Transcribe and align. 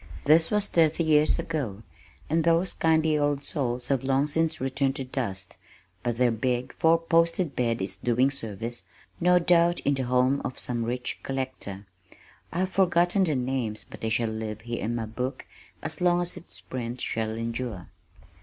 This 0.25 0.49
was 0.49 0.67
thirty 0.67 1.03
years 1.03 1.37
ago, 1.37 1.83
and 2.27 2.43
those 2.43 2.73
kindly 2.73 3.19
old 3.19 3.43
souls 3.43 3.89
have 3.89 4.03
long 4.03 4.25
since 4.25 4.59
returned 4.59 4.95
to 4.95 5.03
dust, 5.03 5.57
but 6.01 6.17
their 6.17 6.31
big 6.31 6.73
four 6.73 6.97
posted 6.97 7.55
bed 7.55 7.83
is 7.83 7.97
doing 7.97 8.31
service, 8.31 8.83
no 9.19 9.37
doubt, 9.37 9.79
in 9.81 9.93
the 9.93 10.05
home 10.05 10.41
of 10.43 10.57
some 10.57 10.85
rich 10.85 11.19
collector. 11.21 11.85
I 12.51 12.61
have 12.61 12.71
forgotten 12.71 13.25
their 13.25 13.35
names 13.35 13.85
but 13.87 14.01
they 14.01 14.09
shall 14.09 14.27
live 14.27 14.61
here 14.61 14.83
in 14.83 14.95
my 14.95 15.05
book 15.05 15.45
as 15.83 16.01
long 16.01 16.19
as 16.23 16.35
its 16.35 16.61
print 16.61 16.99
shall 16.99 17.35
endure. 17.35 17.89